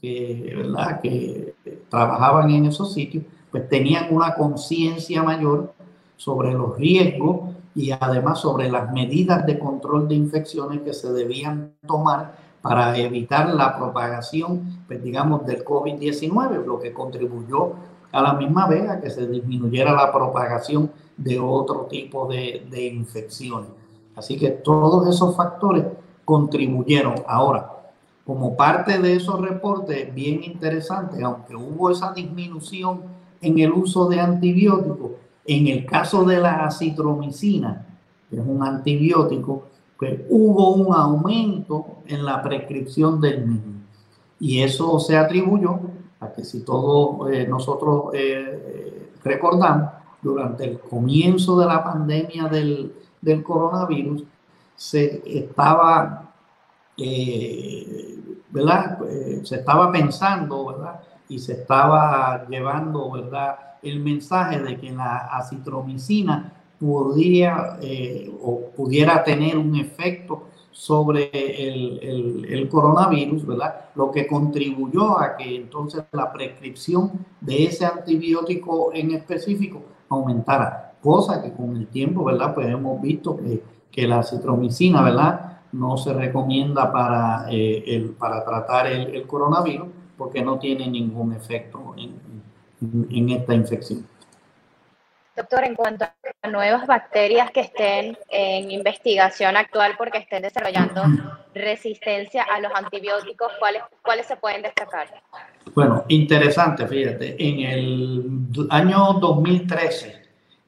que, 0.00 0.54
¿verdad? 0.56 1.00
que 1.00 1.54
trabajaban 1.88 2.48
en 2.50 2.66
esos 2.66 2.92
sitios, 2.92 3.24
pues 3.50 3.68
tenían 3.68 4.14
una 4.14 4.34
conciencia 4.34 5.24
mayor 5.24 5.72
sobre 6.16 6.52
los 6.52 6.78
riesgos 6.78 7.50
y 7.74 7.90
además 7.90 8.38
sobre 8.38 8.70
las 8.70 8.92
medidas 8.92 9.44
de 9.46 9.58
control 9.58 10.06
de 10.06 10.14
infecciones 10.14 10.82
que 10.82 10.92
se 10.92 11.12
debían 11.12 11.72
tomar 11.86 12.36
para 12.62 12.96
evitar 12.96 13.54
la 13.54 13.76
propagación, 13.76 14.84
pues 14.86 15.02
digamos, 15.02 15.46
del 15.46 15.64
COVID-19, 15.64 16.64
lo 16.64 16.78
que 16.78 16.92
contribuyó 16.92 17.72
a 18.12 18.22
la 18.22 18.34
misma 18.34 18.66
vez 18.66 18.88
a 18.88 19.00
que 19.00 19.10
se 19.10 19.26
disminuyera 19.26 19.92
la 19.92 20.12
propagación 20.12 20.90
de 21.16 21.38
otro 21.38 21.86
tipo 21.88 22.26
de, 22.26 22.66
de 22.70 22.86
infecciones. 22.86 23.70
Así 24.16 24.36
que 24.36 24.50
todos 24.50 25.08
esos 25.08 25.36
factores 25.36 25.84
contribuyeron. 26.24 27.14
Ahora, 27.26 27.70
como 28.26 28.56
parte 28.56 28.98
de 28.98 29.16
esos 29.16 29.40
reportes 29.40 30.14
bien 30.14 30.44
interesantes, 30.44 31.22
aunque 31.22 31.56
hubo 31.56 31.90
esa 31.90 32.12
disminución 32.12 33.02
en 33.40 33.58
el 33.58 33.72
uso 33.72 34.08
de 34.08 34.20
antibióticos, 34.20 35.12
en 35.46 35.66
el 35.66 35.86
caso 35.86 36.24
de 36.24 36.38
la 36.38 36.66
acitromicina, 36.66 37.86
que 38.28 38.36
es 38.36 38.42
un 38.46 38.62
antibiótico, 38.62 39.64
pues 39.98 40.20
hubo 40.28 40.74
un 40.74 40.94
aumento 40.94 41.99
en 42.10 42.24
la 42.24 42.42
prescripción 42.42 43.20
del 43.20 43.46
mismo. 43.46 43.80
Y 44.40 44.62
eso 44.62 44.98
se 44.98 45.16
atribuyó 45.16 45.78
a 46.18 46.32
que 46.32 46.44
si 46.44 46.64
todos 46.64 47.30
eh, 47.30 47.46
nosotros 47.46 48.06
eh, 48.14 49.10
recordamos, 49.22 49.92
durante 50.22 50.64
el 50.64 50.80
comienzo 50.80 51.58
de 51.58 51.66
la 51.66 51.82
pandemia 51.82 52.44
del, 52.44 52.94
coronavirus, 53.42 54.24
se 54.76 55.22
estaba, 55.24 56.32
eh, 56.96 58.18
¿verdad? 58.50 58.98
se 59.44 59.56
estaba 59.56 59.90
pensando, 59.90 60.66
¿verdad? 60.66 61.00
Y 61.28 61.38
se 61.38 61.52
estaba 61.52 62.46
llevando, 62.48 63.10
¿verdad? 63.10 63.56
El 63.82 64.00
mensaje 64.00 64.60
de 64.60 64.78
que 64.78 64.90
la 64.90 65.28
acitromicina 65.38 66.52
podría 66.78 67.78
o 68.42 68.70
pudiera 68.76 69.22
tener 69.22 69.56
un 69.56 69.76
efecto 69.76 70.49
sobre 70.70 71.30
el, 71.32 72.68
coronavirus, 72.68 73.46
¿verdad? 73.46 73.86
Lo 73.94 74.10
que 74.10 74.26
contribuyó 74.26 75.18
a 75.18 75.36
que 75.36 75.56
entonces 75.56 76.04
la 76.12 76.32
prescripción 76.32 77.12
de 77.40 77.64
ese 77.64 77.84
antibiótico 77.84 78.90
en 78.92 79.12
específico 79.12 79.82
aumentara, 80.08 80.94
cosa 81.02 81.42
que 81.42 81.52
con 81.52 81.76
el 81.76 81.86
tiempo, 81.88 82.24
¿verdad? 82.24 82.54
Pues 82.54 82.68
hemos 82.68 83.00
visto 83.00 83.36
que, 83.36 83.62
que 83.90 84.06
la 84.06 84.22
citromicina, 84.22 85.02
¿verdad? 85.02 85.58
No 85.72 85.96
se 85.96 86.12
recomienda 86.12 86.92
para, 86.92 87.46
eh, 87.50 87.82
el, 87.86 88.10
para 88.10 88.44
tratar 88.44 88.86
el, 88.86 89.26
coronavirus 89.26 89.88
porque 90.16 90.42
no 90.42 90.58
tiene 90.58 90.88
ningún 90.88 91.32
efecto 91.32 91.94
en 91.98 93.30
esta 93.30 93.54
infección. 93.54 94.04
Doctor, 95.36 95.64
en 95.64 95.74
cuanto 95.74 96.04
a 96.04 96.48
nuevas 96.48 96.86
bacterias 96.86 97.50
que 97.50 97.60
estén 97.60 98.18
en 98.28 98.70
investigación 98.70 99.56
actual 99.56 99.94
porque 99.96 100.18
estén 100.18 100.42
desarrollando 100.42 101.02
resistencia 101.54 102.42
a 102.42 102.60
los 102.60 102.72
antibióticos, 102.74 103.52
¿cuáles, 103.58 103.82
cuáles 104.02 104.26
se 104.26 104.36
pueden 104.36 104.62
destacar? 104.62 105.08
Bueno, 105.74 106.04
interesante, 106.08 106.86
fíjate, 106.86 107.36
en 107.38 107.60
el 107.60 108.66
año 108.70 109.14
2013 109.14 110.20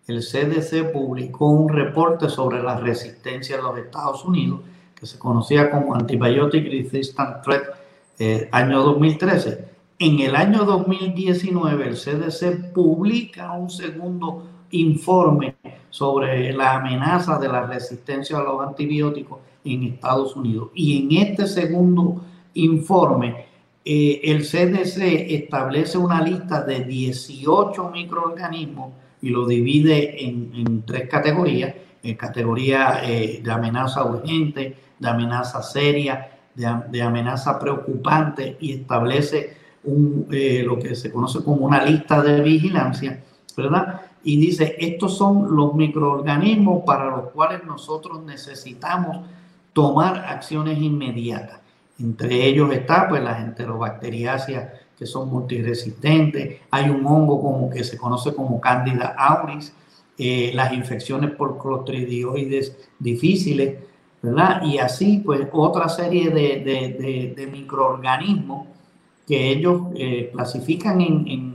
el 0.08 0.20
CDC 0.20 0.92
publicó 0.92 1.46
un 1.46 1.68
reporte 1.68 2.28
sobre 2.28 2.62
la 2.62 2.76
resistencia 2.76 3.56
en 3.56 3.62
los 3.62 3.78
Estados 3.78 4.24
Unidos 4.24 4.60
que 4.98 5.06
se 5.06 5.18
conocía 5.18 5.70
como 5.70 5.94
Antibiotic 5.94 6.64
Resistant 6.64 7.42
Threat 7.42 7.64
eh, 8.18 8.48
año 8.52 8.82
2013. 8.82 9.64
En 10.02 10.18
el 10.18 10.34
año 10.34 10.64
2019 10.64 11.86
el 11.86 11.94
CDC 11.94 12.72
publica 12.72 13.52
un 13.52 13.70
segundo 13.70 14.48
informe 14.72 15.54
sobre 15.90 16.52
la 16.52 16.74
amenaza 16.74 17.38
de 17.38 17.46
la 17.46 17.68
resistencia 17.68 18.38
a 18.38 18.42
los 18.42 18.66
antibióticos 18.66 19.38
en 19.64 19.84
Estados 19.84 20.34
Unidos. 20.34 20.70
Y 20.74 21.04
en 21.04 21.24
este 21.24 21.46
segundo 21.46 22.20
informe, 22.54 23.46
eh, 23.84 24.20
el 24.24 24.42
CDC 24.42 25.34
establece 25.34 25.98
una 25.98 26.20
lista 26.20 26.64
de 26.64 26.80
18 26.80 27.90
microorganismos 27.90 28.94
y 29.20 29.28
lo 29.28 29.46
divide 29.46 30.26
en, 30.26 30.82
tres 30.84 31.08
categorías, 31.08 31.76
en 32.02 32.16
categoría 32.16 33.02
eh, 33.04 33.40
de 33.40 33.52
amenaza 33.52 34.02
urgente, 34.04 34.76
de 34.98 35.08
amenaza 35.08 35.62
seria, 35.62 36.28
de, 36.56 37.02
amenaza 37.02 37.56
preocupante 37.56 38.56
y 38.58 38.72
establece 38.72 39.61
eh, 39.84 40.62
lo 40.64 40.78
que 40.78 40.94
se 40.94 41.10
conoce 41.10 41.42
como 41.42 41.66
una 41.66 41.84
lista 41.84 42.22
de 42.22 42.40
vigilancia, 42.40 43.22
¿verdad? 43.56 44.02
y 44.24 44.36
dice, 44.36 44.76
estos 44.78 45.16
son 45.16 45.54
los 45.54 45.74
microorganismos 45.74 46.84
para 46.84 47.06
los 47.10 47.30
cuales 47.30 47.64
nosotros 47.64 48.22
necesitamos 48.24 49.26
tomar 49.72 50.24
acciones 50.26 50.78
inmediatas. 50.78 51.60
Entre 51.98 52.46
ellos 52.46 52.72
está 52.72 53.08
pues 53.08 53.22
las 53.22 53.40
enterobacteriáceas 53.40 54.80
que 54.98 55.06
son 55.06 55.28
multiresistentes, 55.28 56.60
hay 56.70 56.88
un 56.88 57.04
hongo 57.04 57.40
como 57.40 57.68
que 57.70 57.82
se 57.82 57.96
conoce 57.96 58.34
como 58.34 58.60
Candida 58.60 59.14
auris, 59.18 59.72
eh, 60.18 60.52
las 60.54 60.72
infecciones 60.72 61.32
por 61.32 61.58
clostridioides 61.58 62.76
difíciles, 62.98 63.78
¿verdad? 64.20 64.62
Y 64.62 64.78
así 64.78 65.20
pues 65.24 65.48
otra 65.52 65.88
serie 65.88 66.30
de, 66.30 67.48
microorganismos 67.50 68.68
que 69.26 69.50
ellos 69.50 69.82
eh, 69.94 70.30
clasifican 70.32 71.00
en 71.00 71.52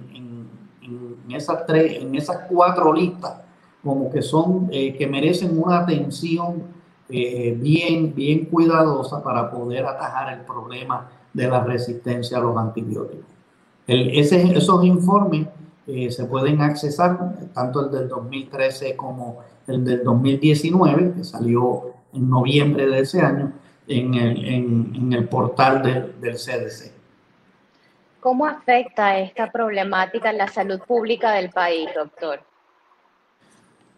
en 1.27 1.35
esas 1.35 1.65
tres, 1.65 2.01
en 2.01 2.15
esas 2.15 2.39
cuatro 2.49 2.93
listas, 2.93 3.41
como 3.83 4.09
que 4.09 4.21
son, 4.21 4.69
eh, 4.71 4.95
que 4.95 5.07
merecen 5.07 5.61
una 5.61 5.79
atención 5.79 6.63
eh, 7.09 7.55
bien, 7.59 8.13
bien 8.15 8.45
cuidadosa 8.45 9.23
para 9.23 9.51
poder 9.51 9.85
atajar 9.85 10.33
el 10.33 10.45
problema 10.45 11.09
de 11.33 11.47
la 11.47 11.63
resistencia 11.63 12.37
a 12.37 12.41
los 12.41 12.57
antibióticos. 12.57 13.25
esos 13.87 14.83
informes 14.83 15.47
eh, 15.85 16.11
se 16.11 16.25
pueden 16.25 16.61
accesar, 16.61 17.49
tanto 17.53 17.85
el 17.85 17.91
del 17.91 18.09
2013 18.09 18.95
como 18.95 19.39
el 19.67 19.85
del 19.85 20.03
2019, 20.03 21.13
que 21.15 21.23
salió 21.23 21.93
en 22.13 22.29
noviembre 22.29 22.87
de 22.87 22.99
ese 22.99 23.21
año, 23.21 23.53
en 23.87 24.13
el, 24.15 24.45
en, 24.45 25.13
el 25.13 25.29
portal 25.29 25.81
del 26.19 26.35
CDC. 26.35 26.96
¿Cómo 28.19 28.45
afecta 28.45 29.19
esta 29.19 29.51
problemática 29.51 30.31
en 30.31 30.37
la 30.39 30.47
salud 30.47 30.79
pública 30.81 31.33
del 31.33 31.49
país, 31.49 31.89
doctor? 31.95 32.41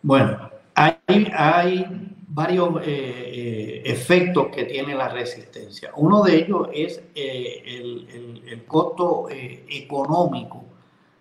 Bueno, 0.01 0.49
hay, 0.75 1.85
varios 2.27 2.81
eh, 2.81 2.83
eh, 2.87 3.81
efectos 3.85 4.47
que 4.47 4.65
tiene 4.65 4.95
la 4.95 5.09
resistencia. 5.09 5.91
Uno 5.95 6.23
de 6.23 6.37
ellos 6.37 6.69
es 6.73 7.01
eh, 7.15 7.63
el, 7.65 8.43
el, 8.47 8.65
costo 8.65 9.27
económico 9.29 10.63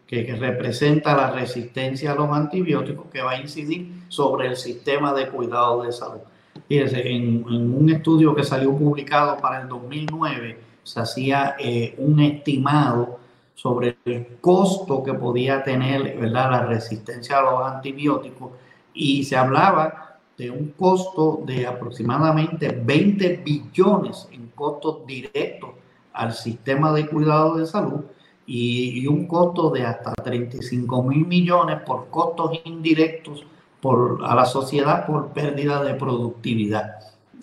que, 0.07 0.37
representa 0.37 1.17
la 1.17 1.31
resistencia 1.31 2.13
a 2.13 2.15
los 2.15 2.31
antibióticos 2.31 3.07
que 3.11 3.23
va 3.23 3.33
a 3.33 3.41
incidir 3.41 4.05
sobre 4.09 4.49
el 4.49 4.57
sistema 4.57 5.13
de 5.15 5.29
cuidado 5.29 5.83
de 5.83 5.93
salud. 5.93 6.21
Fíjense, 6.69 7.01
en, 7.01 7.45
en 7.49 7.75
un 7.75 7.91
estudio 7.91 8.35
que 8.35 8.45
salió 8.45 8.77
publicado 8.77 9.39
para 9.39 9.63
el 9.63 9.69
2009, 9.69 10.68
se 10.93 11.01
hacía 11.01 11.57
un 11.99 12.21
estimado 12.21 13.19
sobre 13.55 13.99
el 14.05 14.39
costo 14.41 15.03
que 15.03 15.15
podía 15.15 15.65
tener 15.65 16.17
¿verdad? 16.17 16.51
la 16.51 16.67
resistencia 16.67 17.39
a 17.39 17.43
los 17.43 17.63
antibióticos 17.63 18.53
y 18.95 19.25
se 19.25 19.37
hablaba 19.37 20.21
de 20.37 20.51
un 20.51 20.69
costo 20.79 21.41
de 21.45 21.67
aproximadamente 21.67 22.69
20 22.69 23.43
billones 23.45 24.29
en 24.31 24.49
costos 24.55 25.05
directos 25.05 25.71
al 26.13 26.33
sistema 26.33 26.93
de 26.93 27.09
cuidado 27.09 27.57
de 27.57 27.67
salud 27.67 28.05
y, 28.47 29.07
un 29.07 29.27
costo 29.27 29.71
de 29.71 29.85
hasta 29.85 30.13
35 30.15 31.03
mil 31.03 31.27
millones 31.27 31.81
por 31.85 32.09
costos 32.09 32.61
indirectos 32.65 33.45
por, 33.81 34.21
a 34.25 34.35
la 34.35 34.47
sociedad 34.47 35.07
por 35.07 35.29
pérdida 35.29 35.83
de 35.83 35.95
productividad. 35.95 36.95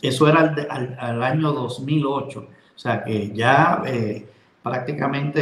Eso 0.01 0.27
era 0.27 0.55
al, 0.69 1.23
año 1.23 1.51
2008, 1.51 2.39
o 2.39 2.79
sea 2.79 3.03
que 3.03 3.31
ya 3.33 3.81
eh, 3.85 4.25
prácticamente 4.61 5.41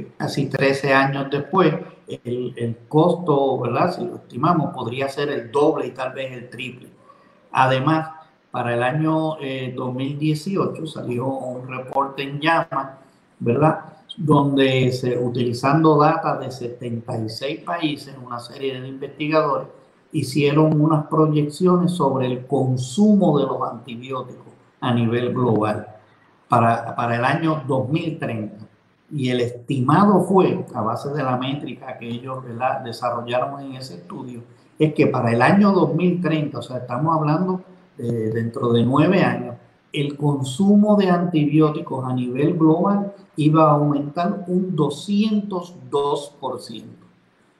eh, 0.00 0.08
casi 0.16 0.46
13 0.46 0.94
años 0.94 1.26
después 1.30 1.74
el, 2.06 2.76
costo, 2.88 3.58
¿verdad? 3.60 3.94
Si 3.94 4.06
lo 4.06 4.16
estimamos, 4.16 4.72
podría 4.74 5.08
ser 5.08 5.28
el 5.30 5.50
doble 5.50 5.88
y 5.88 5.90
tal 5.90 6.12
vez 6.12 6.32
el 6.32 6.48
triple. 6.48 6.88
Además, 7.52 8.10
para 8.50 8.74
el 8.74 8.82
año 8.82 9.36
2018 9.74 10.82
eh, 10.82 10.86
salió 10.86 11.26
un 11.26 11.68
reporte 11.68 12.22
en 12.22 12.40
llama, 12.40 12.98
¿verdad? 13.38 13.80
Donde 14.16 14.90
utilizando 15.20 15.98
data 15.98 16.38
de 16.38 16.50
76 16.50 17.60
países, 17.60 18.16
una 18.24 18.38
serie 18.38 18.80
de 18.80 18.88
investigadores 18.88 19.68
hicieron 20.12 20.80
unas 20.80 21.06
proyecciones 21.06 21.92
sobre 21.92 22.26
el 22.26 22.46
consumo 22.46 23.38
de 23.38 23.46
los 23.46 23.62
antibióticos 23.62 24.46
a 24.80 24.94
nivel 24.94 25.32
global 25.32 25.86
para, 26.48 26.94
para 26.96 27.16
el 27.16 27.24
año 27.24 27.62
2030 27.66 28.68
y 29.10 29.30
el 29.30 29.40
estimado 29.40 30.20
fue, 30.22 30.66
a 30.74 30.82
base 30.82 31.08
de 31.10 31.22
la 31.22 31.36
métrica 31.36 31.96
que 31.98 32.08
ellos 32.08 32.44
desarrollaron 32.84 33.60
en 33.62 33.76
ese 33.76 33.94
estudio, 33.94 34.42
es 34.78 34.92
que 34.94 35.06
para 35.06 35.32
el 35.32 35.40
año 35.42 35.72
2030, 35.72 36.58
o 36.58 36.62
sea, 36.62 36.78
estamos 36.78 37.16
hablando 37.16 37.62
dentro 37.96 38.72
de 38.72 38.84
nueve 38.84 39.22
años, 39.24 39.56
el 39.92 40.16
consumo 40.16 40.96
de 40.96 41.10
antibióticos 41.10 42.04
a 42.04 42.12
nivel 42.12 42.54
global 42.54 43.12
iba 43.36 43.64
a 43.64 43.72
aumentar 43.72 44.44
un 44.46 44.76
202%. 44.76 46.84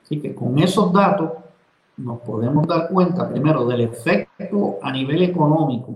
Así 0.05 0.21
que 0.21 0.35
con 0.35 0.59
esos 0.59 0.93
datos 0.93 1.31
nos 1.99 2.21
podemos 2.21 2.67
dar 2.67 2.89
cuenta 2.89 3.29
primero 3.29 3.67
del 3.67 3.83
efecto 3.83 4.79
a 4.83 4.93
nivel 4.93 5.23
económico 5.23 5.95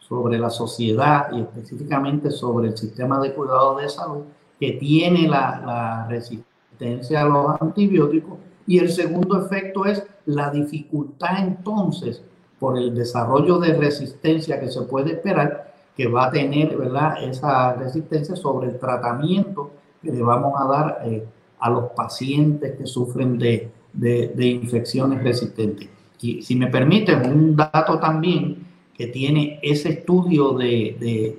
sobre 0.00 0.38
la 0.38 0.48
sociedad 0.48 1.28
y 1.32 1.40
específicamente 1.40 2.30
sobre 2.30 2.68
el 2.68 2.78
sistema 2.78 3.20
de 3.20 3.34
cuidado 3.34 3.76
de 3.76 3.88
salud 3.88 4.24
que 4.58 4.72
tiene 4.72 5.28
la, 5.28 6.06
resistencia 6.08 7.22
a 7.22 7.24
los 7.24 7.60
antibióticos 7.60 8.38
y 8.66 8.78
el 8.78 8.90
segundo 8.90 9.44
efecto 9.44 9.84
es 9.84 10.02
la 10.26 10.50
dificultad 10.50 11.38
entonces 11.40 12.22
por 12.58 12.78
el 12.78 12.94
desarrollo 12.94 13.58
de 13.58 13.74
resistencia 13.74 14.58
que 14.58 14.70
se 14.70 14.82
puede 14.82 15.12
esperar 15.12 15.74
que 15.96 16.08
va 16.08 16.26
a 16.26 16.30
tener 16.30 16.76
¿verdad? 16.76 17.22
esa 17.22 17.74
resistencia 17.74 18.34
sobre 18.34 18.68
el 18.68 18.78
tratamiento 18.78 19.72
que 20.02 20.10
le 20.10 20.22
vamos 20.22 20.54
a 20.56 20.66
dar 20.66 21.02
eh, 21.04 21.26
a 21.58 21.70
los 21.70 21.90
pacientes 21.90 22.76
que 22.76 22.86
sufren 22.86 23.36
de, 23.38 23.70
de, 23.98 24.46
infecciones 24.46 25.22
resistentes. 25.22 25.88
Y 26.20 26.42
si 26.42 26.56
me 26.56 26.68
permiten, 26.68 27.30
un 27.30 27.56
dato 27.56 27.98
también 27.98 28.66
que 28.94 29.06
tiene 29.08 29.60
ese 29.62 29.90
estudio 29.90 30.52
de, 30.54 30.96
de 30.98 31.38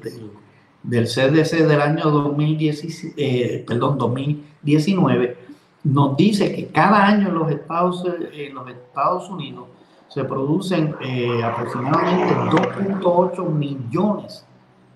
del 0.83 1.05
CDC 1.05 1.67
del 1.67 1.81
año 1.81 2.09
2010, 2.09 3.13
eh, 3.17 3.65
2019 3.67 5.37
nos 5.83 6.17
dice 6.17 6.53
que 6.55 6.67
cada 6.67 7.05
año 7.05 7.29
en 7.29 7.35
los 7.35 7.51
Estados, 7.51 8.03
en 8.33 8.53
los 8.53 8.69
Estados 8.69 9.29
Unidos 9.29 9.65
se 10.07 10.23
producen 10.23 10.95
eh, 11.01 11.43
aproximadamente 11.43 12.33
2.8 12.33 13.49
millones 13.49 14.45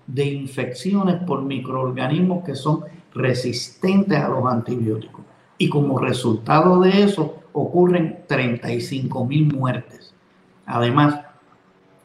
de 0.06 0.26
infecciones 0.26 1.22
por 1.24 1.42
microorganismos 1.42 2.44
que 2.44 2.54
son 2.54 2.84
resistentes 3.14 4.18
a 4.18 4.28
los 4.28 4.44
antibióticos. 4.46 5.24
Y 5.56 5.68
como 5.68 5.98
resultado 5.98 6.80
de 6.80 7.04
eso 7.04 7.36
ocurren 7.54 8.24
35 8.26 9.24
mil 9.24 9.52
muertes. 9.54 10.12
Además, 10.66 11.20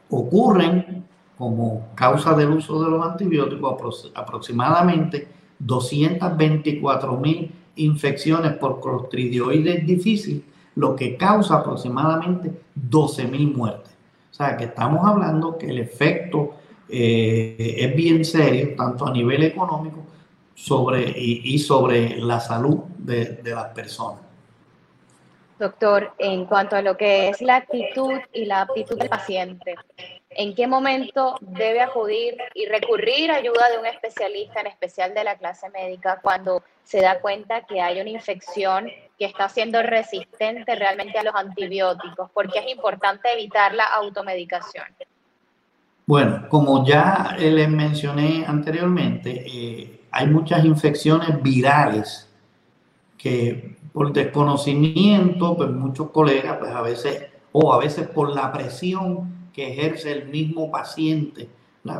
ocurren 0.08 1.04
como 1.36 1.88
causa 1.94 2.34
del 2.34 2.50
uso 2.50 2.82
de 2.82 2.90
los 2.90 3.04
antibióticos 3.04 4.12
aproximadamente 4.14 5.28
224 5.58 7.16
mil 7.16 7.52
infecciones 7.76 8.52
por 8.54 8.80
clostridioides 8.80 9.86
difícil, 9.86 10.44
lo 10.76 10.94
que 10.94 11.16
causa 11.16 11.56
aproximadamente 11.56 12.52
12 12.74 13.26
mil 13.28 13.54
muertes. 13.54 13.92
O 14.30 14.34
sea 14.34 14.56
que 14.56 14.64
estamos 14.64 15.06
hablando 15.06 15.58
que 15.58 15.70
el 15.70 15.78
efecto 15.78 16.54
eh, 16.88 17.76
es 17.78 17.96
bien 17.96 18.24
serio, 18.24 18.74
tanto 18.76 19.06
a 19.06 19.12
nivel 19.12 19.42
económico 19.42 20.04
sobre, 20.54 21.18
y, 21.18 21.58
sobre 21.58 22.18
la 22.18 22.38
salud 22.38 22.80
de, 22.98 23.40
de 23.42 23.50
las 23.50 23.68
personas. 23.68 24.29
Doctor, 25.60 26.14
en 26.16 26.46
cuanto 26.46 26.74
a 26.74 26.80
lo 26.80 26.96
que 26.96 27.28
es 27.28 27.42
la 27.42 27.56
actitud 27.56 28.14
y 28.32 28.46
la 28.46 28.62
aptitud 28.62 28.98
del 28.98 29.10
paciente, 29.10 29.74
en 30.30 30.54
qué 30.54 30.66
momento 30.66 31.36
debe 31.42 31.82
acudir 31.82 32.38
y 32.54 32.64
recurrir 32.64 33.30
a 33.30 33.36
ayuda 33.36 33.68
de 33.68 33.78
un 33.78 33.84
especialista, 33.84 34.62
en 34.62 34.68
especial 34.68 35.12
de 35.12 35.22
la 35.22 35.36
clase 35.36 35.68
médica, 35.68 36.18
cuando 36.22 36.62
se 36.82 37.02
da 37.02 37.20
cuenta 37.20 37.66
que 37.66 37.78
hay 37.82 38.00
una 38.00 38.08
infección 38.08 38.86
que 39.18 39.26
está 39.26 39.50
siendo 39.50 39.82
resistente 39.82 40.74
realmente 40.76 41.18
a 41.18 41.24
los 41.24 41.34
antibióticos, 41.34 42.30
porque 42.32 42.60
es 42.60 42.72
importante 42.72 43.30
evitar 43.30 43.74
la 43.74 43.84
automedicación. 43.84 44.86
Bueno, 46.06 46.48
como 46.48 46.86
ya 46.86 47.36
les 47.38 47.68
mencioné 47.68 48.46
anteriormente, 48.46 49.44
eh, 49.46 50.00
hay 50.10 50.26
muchas 50.26 50.64
infecciones 50.64 51.42
virales 51.42 52.30
que 53.18 53.76
por 53.92 54.12
desconocimiento, 54.12 55.56
pues 55.56 55.70
muchos 55.70 56.10
colegas, 56.10 56.58
pues 56.58 56.70
a 56.70 56.82
veces, 56.82 57.26
o 57.52 57.72
a 57.72 57.78
veces 57.78 58.08
por 58.08 58.34
la 58.34 58.52
presión 58.52 59.48
que 59.52 59.72
ejerce 59.72 60.12
el 60.12 60.28
mismo 60.28 60.70
paciente. 60.70 61.48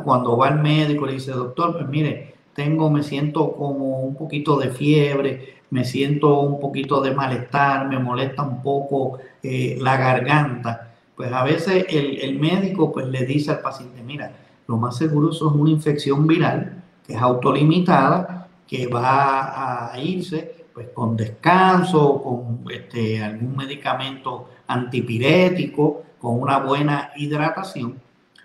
Cuando 0.03 0.37
va 0.37 0.47
al 0.47 0.61
médico 0.61 1.05
le 1.05 1.13
dice, 1.13 1.31
doctor, 1.31 1.73
pues 1.73 1.87
mire, 1.87 2.35
tengo, 2.53 2.89
me 2.89 3.03
siento 3.03 3.53
como 3.53 4.01
un 4.01 4.15
poquito 4.15 4.57
de 4.57 4.69
fiebre, 4.69 5.55
me 5.71 5.85
siento 5.85 6.39
un 6.39 6.59
poquito 6.59 7.01
de 7.01 7.11
malestar, 7.11 7.87
me 7.87 7.97
molesta 7.97 8.43
un 8.43 8.61
poco 8.61 9.19
eh, 9.41 9.77
la 9.81 9.97
garganta. 9.97 10.93
Pues 11.15 11.31
a 11.31 11.43
veces 11.43 11.85
el, 11.89 12.39
médico 12.39 12.91
pues 12.91 13.07
le 13.07 13.25
dice 13.25 13.51
al 13.51 13.59
paciente, 13.59 14.01
mira, 14.03 14.31
lo 14.67 14.77
más 14.77 14.97
seguro 14.97 15.31
eso 15.31 15.49
es 15.49 15.55
una 15.55 15.69
infección 15.69 16.27
viral 16.27 16.83
que 17.05 17.13
es 17.13 17.21
autolimitada, 17.21 18.47
que 18.67 18.87
va 18.87 19.91
a 19.91 19.99
irse 19.99 20.60
pues 20.73 20.89
con 20.93 21.17
descanso, 21.17 22.21
con 22.21 22.65
este, 22.71 23.23
algún 23.23 23.55
medicamento 23.55 24.49
antipirético, 24.67 26.03
con 26.19 26.39
una 26.39 26.59
buena 26.59 27.11
hidratación, 27.15 27.99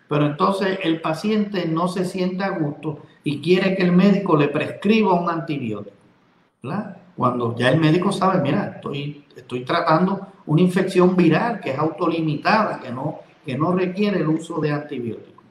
pero 0.09 0.27
entonces 0.27 0.79
el 0.83 1.01
paciente 1.01 1.67
no 1.67 1.89
se 1.89 2.05
siente 2.05 2.45
a 2.45 2.51
gusto 2.51 3.01
y 3.25 3.41
quiere 3.41 3.77
que 3.77 3.83
el 3.83 3.93
médico 3.93 4.37
le 4.37 4.49
prescriba 4.49 5.21
un 5.21 5.29
antibiótico. 5.29 5.97
cuando 7.17 7.57
ya 7.57 7.71
el 7.71 7.81
médico 7.81 8.13
sabe, 8.13 8.41
mira, 8.41 8.75
estoy, 8.77 9.25
estoy 9.35 9.65
tratando 9.65 10.29
una 10.47 10.63
infección 10.63 11.17
viral 11.17 11.61
que 11.61 11.71
es 11.71 11.79
autolimitada, 11.79 12.79
que 12.81 12.91
no, 12.91 13.21
que 13.45 13.57
no 13.57 13.73
requiere 13.73 14.21
el 14.21 14.29
uso 14.29 14.61
de 14.61 14.71
antibióticos. 14.73 15.45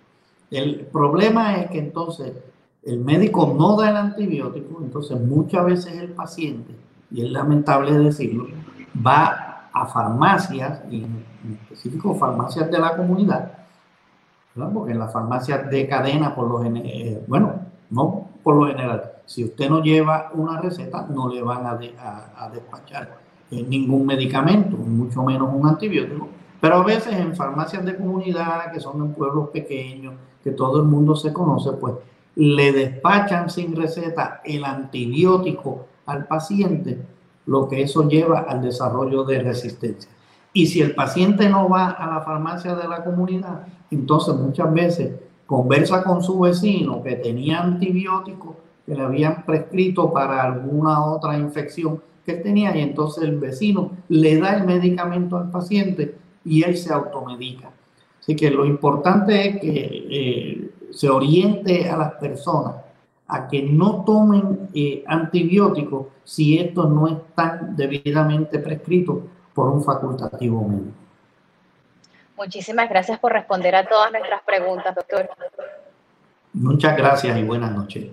El 0.52 0.86
problema 0.92 1.58
es 1.58 1.70
que 1.70 1.80
entonces 1.80 2.34
el 2.86 3.00
médico 3.00 3.54
no 3.58 3.76
da 3.76 3.90
el 3.90 3.98
antibiótico, 3.98 4.80
entonces 4.82 5.20
muchas 5.20 5.66
veces 5.66 5.94
el 5.94 6.12
paciente, 6.12 6.76
y 7.12 7.26
es 7.26 7.32
lamentable 7.32 7.92
decirlo, 7.98 8.48
va 9.06 9.70
a 9.74 9.86
farmacias, 9.88 10.82
y 10.90 11.04
en 11.04 11.26
específico 11.62 12.14
farmacias 12.16 12.70
de 12.70 12.80
la 12.80 12.96
comunidad, 12.96 13.52
porque 14.74 14.94
en 14.94 15.00
las 15.00 15.12
farmacias 15.12 15.70
de 15.70 15.88
cadena, 15.88 16.34
por 16.34 16.48
lo 16.48 16.62
general, 16.62 16.90
eh, 16.90 17.24
bueno, 17.28 17.54
no 17.90 18.30
por 18.42 18.56
lo 18.56 18.68
general, 18.68 19.12
si 19.26 19.44
usted 19.44 19.70
no 19.70 19.82
lleva 19.82 20.32
una 20.34 20.62
receta, 20.62 21.08
no 21.10 21.28
le 21.28 21.42
van 21.42 21.66
a, 21.66 21.76
despachar 22.54 23.18
eh, 23.50 23.66
ningún 23.68 24.06
medicamento, 24.06 24.78
mucho 24.78 25.24
menos 25.24 25.50
un 25.52 25.68
antibiótico. 25.68 26.30
Pero 26.62 26.76
a 26.76 26.84
veces 26.84 27.14
en 27.14 27.36
farmacias 27.36 27.84
de 27.84 27.96
comunidad, 27.96 28.72
que 28.72 28.80
son 28.80 29.02
en 29.02 29.14
pueblos 29.14 29.50
pequeños, 29.50 30.14
que 30.44 30.52
todo 30.52 30.80
el 30.80 30.88
mundo 30.88 31.16
se 31.16 31.34
conoce, 31.34 31.72
pues 31.72 31.96
le 32.36 32.72
despachan 32.72 33.50
sin 33.50 33.76
receta 33.76 34.42
el 34.44 34.64
antibiótico 34.66 35.88
al 36.06 36.28
paciente, 36.28 37.00
lo 37.46 37.68
que 37.68 37.84
eso 37.84 38.08
lleva 38.08 38.40
al 38.42 38.62
desarrollo 38.62 39.24
de 39.24 39.40
resistencia. 39.40 40.10
Y 40.54 40.68
si 40.68 40.82
el 40.82 40.96
paciente 40.96 41.50
no 41.50 41.70
va 41.70 41.90
a 41.90 42.08
la 42.08 42.22
farmacia 42.22 42.76
de 42.76 42.88
la 42.88 43.04
comunidad, 43.04 43.68
entonces 43.92 44.36
muchas 44.36 44.74
veces 44.74 45.12
conversa 45.46 46.04
con 46.04 46.24
su 46.24 46.40
vecino 46.40 47.04
que 47.04 47.16
tenía 47.16 47.62
antibióticos 47.62 48.56
que 48.86 48.96
le 48.96 49.02
habían 49.02 49.46
prescrito 49.46 50.12
para 50.12 50.44
alguna 50.44 51.04
otra 51.06 51.38
infección 51.38 52.02
que 52.26 52.34
tenía 52.34 52.76
y 52.76 52.82
entonces 52.82 53.24
el 53.24 53.38
vecino 53.38 53.92
le 54.10 54.38
da 54.38 54.58
el 54.58 54.66
medicamento 54.66 55.38
al 55.38 55.52
paciente 55.52 56.16
y 56.44 56.64
él 56.64 56.78
se 56.78 56.94
automedica. 56.94 57.72
Así 58.20 58.36
que 58.36 58.50
lo 58.50 58.66
importante 58.66 59.50
es 59.50 59.62
que 59.62 60.08
eh, 60.10 60.65
se 60.96 61.10
oriente 61.10 61.90
a 61.90 61.98
las 61.98 62.14
personas 62.14 62.76
a 63.28 63.48
que 63.48 63.62
no 63.64 64.04
tomen 64.06 64.70
eh, 64.74 65.04
antibióticos 65.08 66.08
si 66.24 66.58
estos 66.58 66.90
no 66.90 67.08
están 67.08 67.76
debidamente 67.76 68.60
prescritos 68.60 69.18
por 69.54 69.70
un 69.70 69.84
facultativo 69.84 70.66
médico. 70.68 70.92
Muchísimas 72.38 72.90
gracias 72.90 73.20
por 73.20 73.32
responder 73.32 73.76
a 73.76 73.88
todas 73.88 74.12
nuestras 74.12 74.42
preguntas, 74.44 74.94
doctor. 74.94 75.30
Muchas 76.54 76.96
gracias 76.96 77.38
y 77.38 77.44
buenas 77.44 77.72
noches. 77.72 78.08